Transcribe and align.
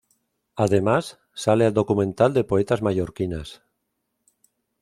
Además, 0.55 1.19
sale 1.35 1.63
al 1.63 1.75
documental 1.75 2.33
de 2.33 2.43
poetas 2.43 2.81
mallorquinas. 2.81 3.61